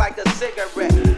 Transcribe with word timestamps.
like 0.00 0.16
a 0.16 0.26
cigarette. 0.30 1.09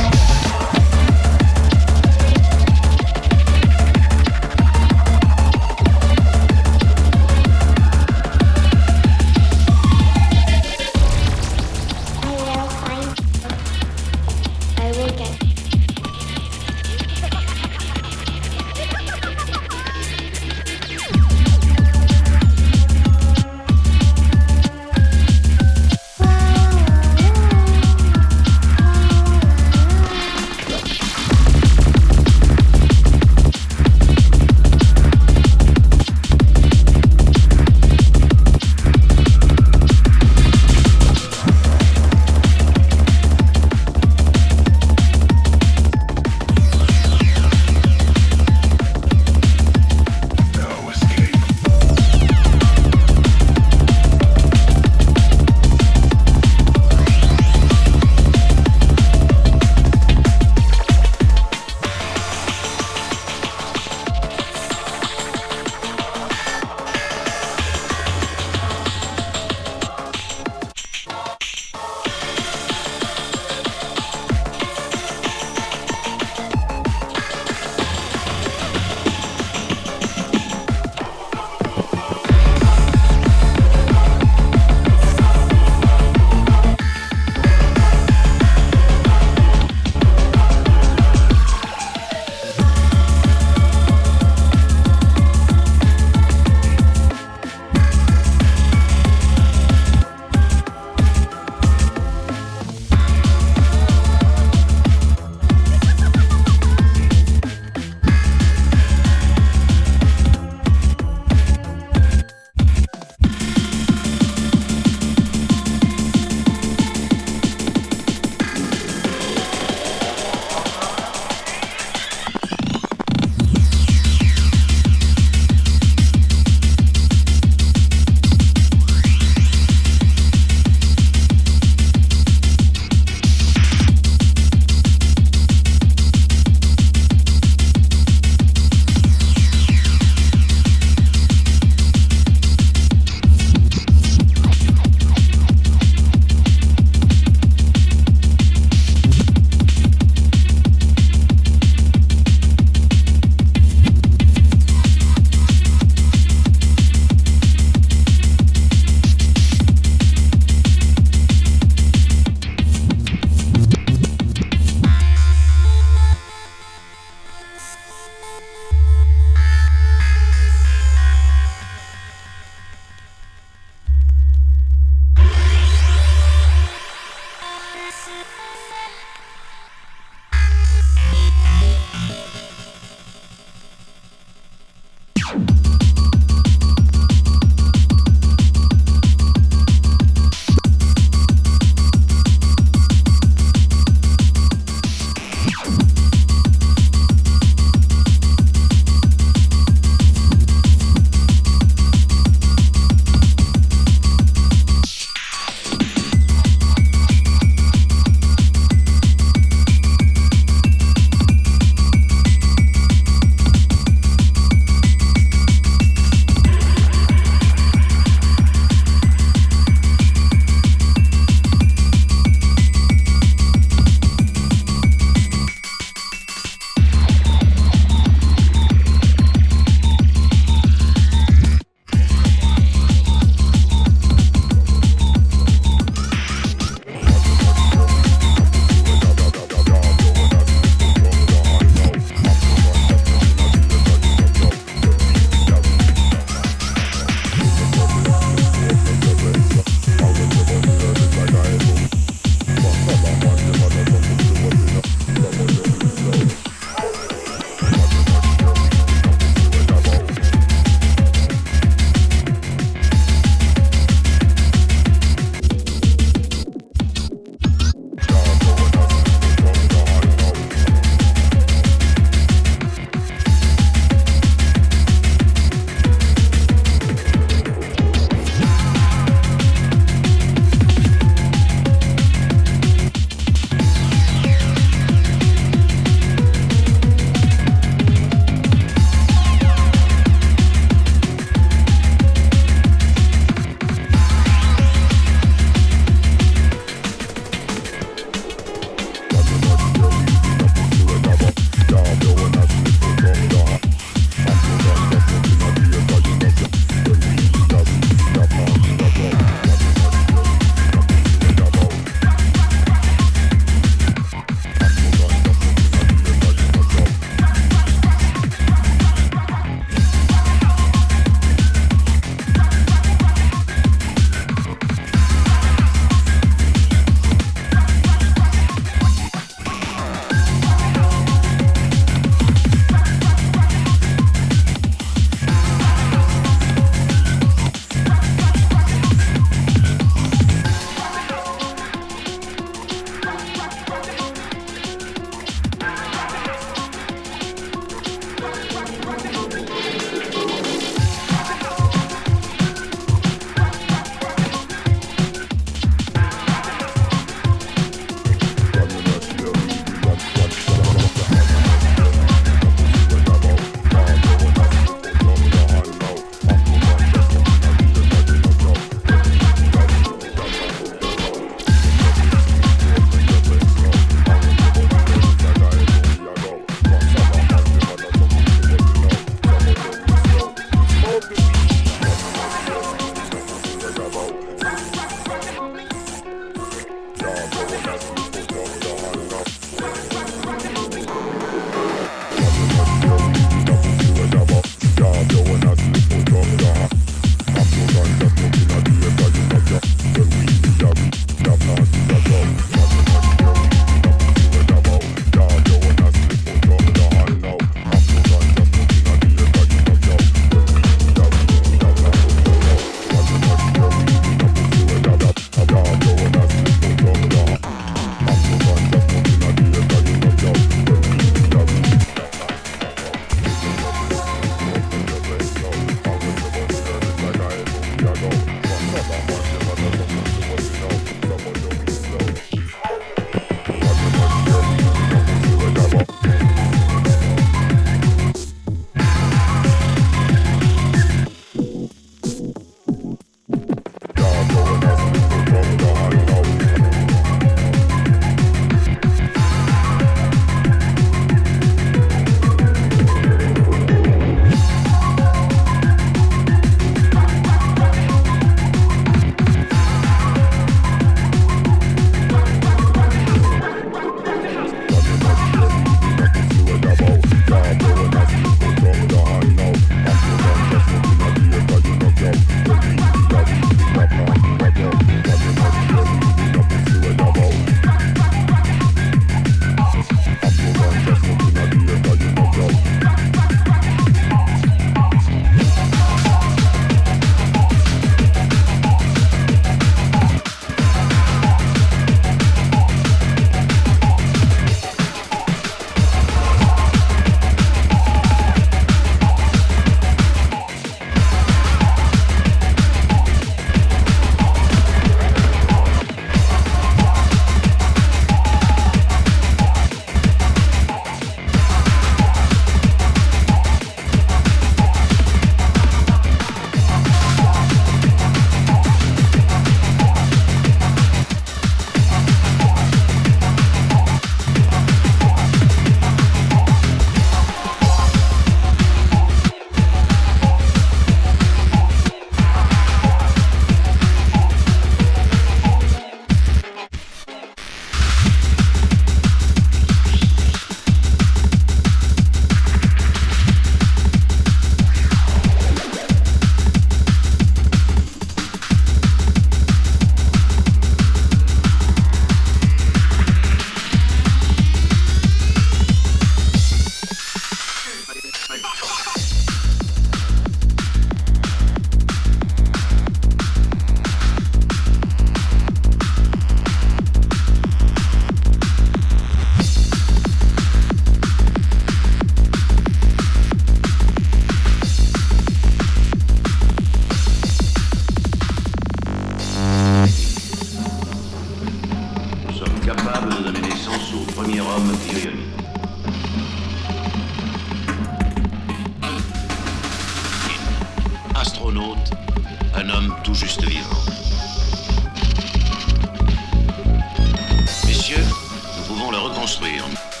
Pouvons 599.41 600.00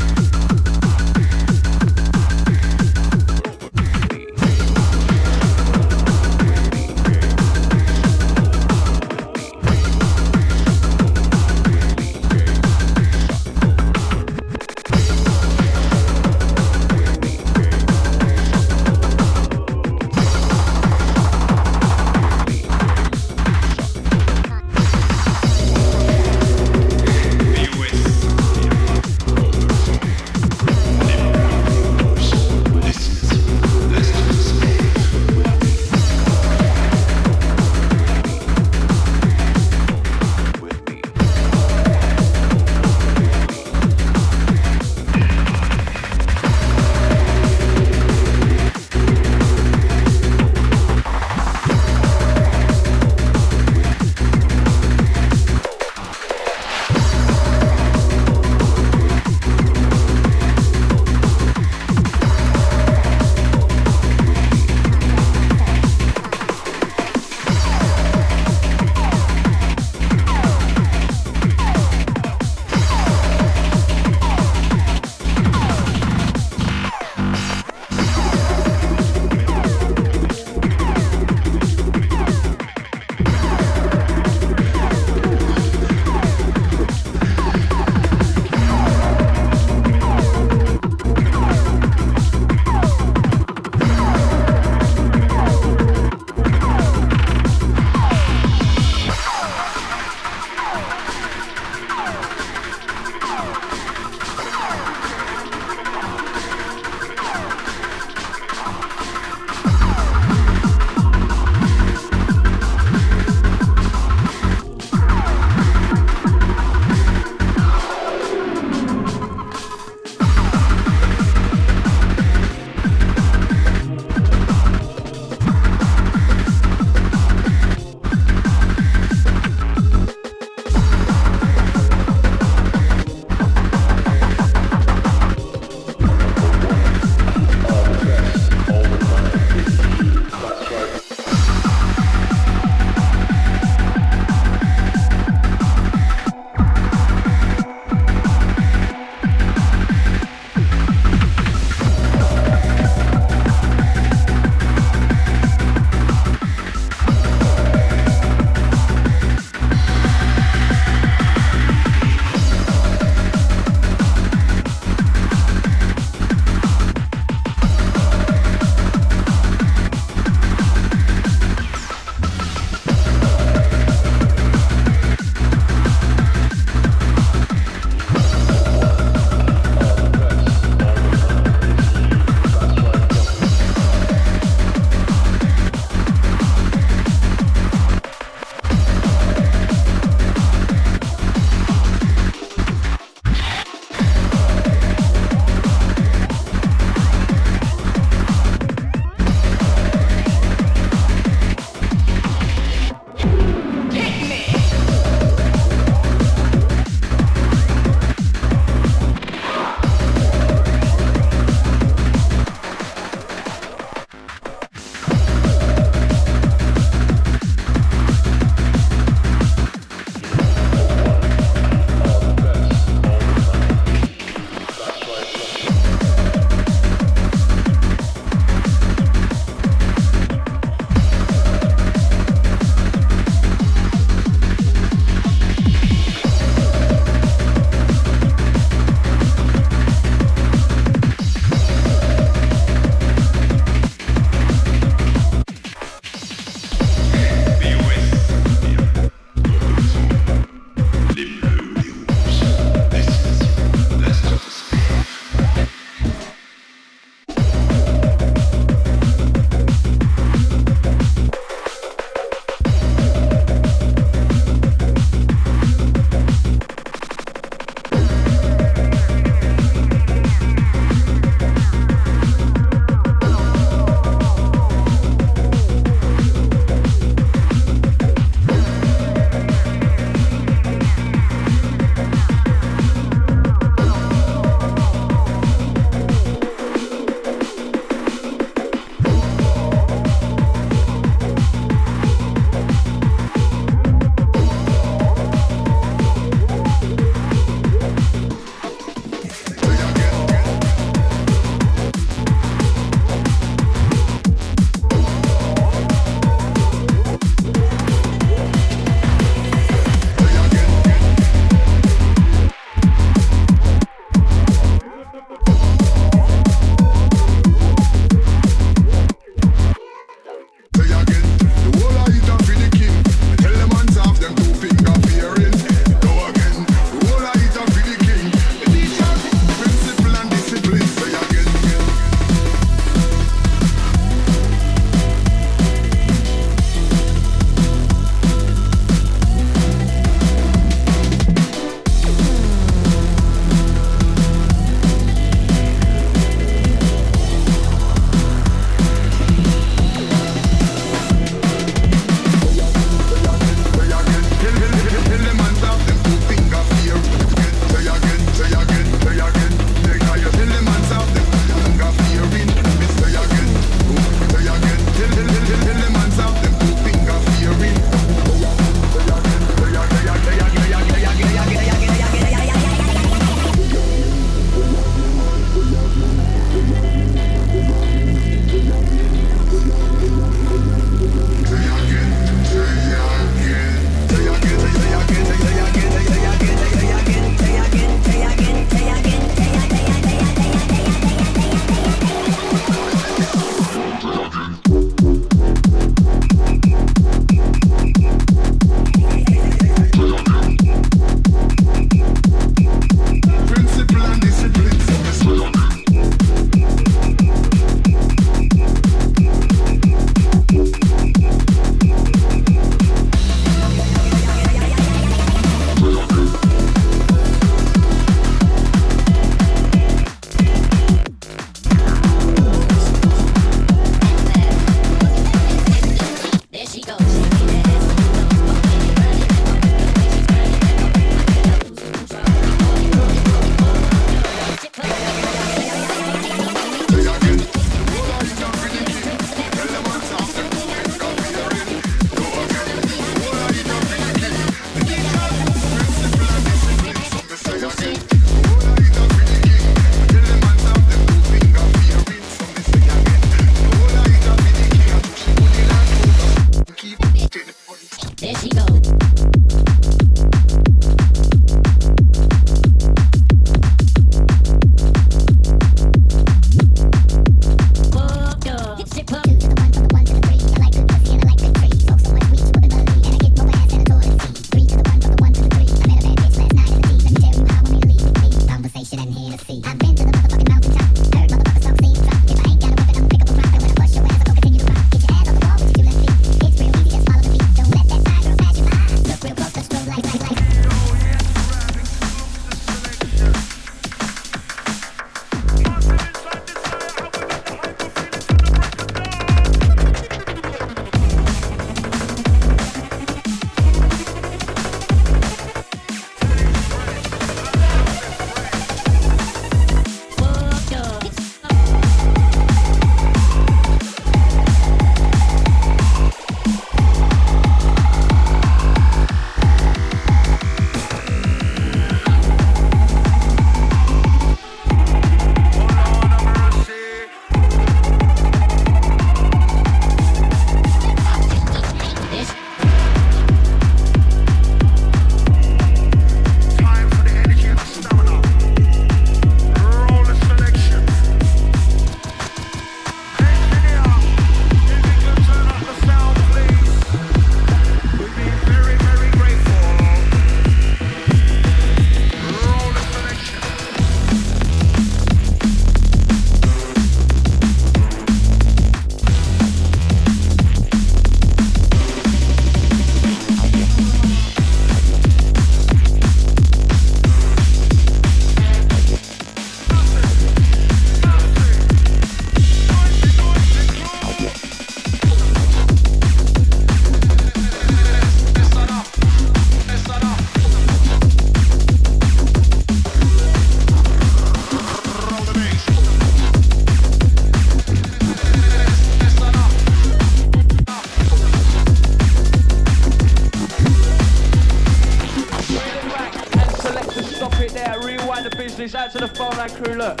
it 597.42 597.52
there, 597.52 597.78
rewind 597.80 598.24
the 598.24 598.36
business, 598.36 598.74
out 598.74 598.92
to 598.92 598.98
the 598.98 599.08
phone 599.08 599.36
line 599.36 599.50
crew, 599.50 599.74
look. 599.74 600.00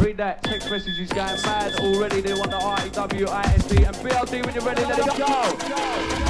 Read 0.00 0.16
that, 0.16 0.42
text 0.42 0.70
message 0.70 0.98
is 0.98 1.08
going 1.08 1.40
mad 1.42 1.74
already, 1.80 2.20
they 2.20 2.34
want 2.34 2.50
the 2.50 2.60
R-E-W-I-S-D 2.60 3.84
and 3.84 3.96
BLD 3.96 4.46
when 4.46 4.54
you're 4.54 4.64
ready, 4.64 4.84
let 4.84 4.98
it 4.98 5.06
go. 5.06 5.16
go, 5.16 5.58
go, 5.58 6.18
go. 6.18 6.27